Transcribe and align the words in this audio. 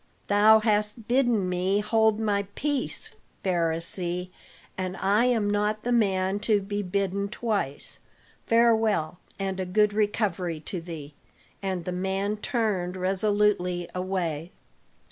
"Thou 0.29 0.57
hast 0.61 1.07
bidden 1.07 1.47
me 1.47 1.79
hold 1.79 2.19
my 2.19 2.47
peace, 2.55 3.15
Pharisee; 3.45 4.31
and 4.75 4.97
I 4.97 5.25
am 5.25 5.47
not 5.47 5.83
the 5.83 5.91
man 5.91 6.39
to 6.39 6.59
be 6.59 6.81
bidden 6.81 7.29
twice. 7.29 7.99
Farewell, 8.47 9.19
and 9.37 9.59
a 9.59 9.65
good 9.67 9.93
recovery 9.93 10.59
to 10.61 10.81
thee." 10.81 11.13
And 11.61 11.85
the 11.85 11.91
man 11.91 12.37
turned 12.37 12.97
resolutely 12.97 13.87
away. 13.93 14.51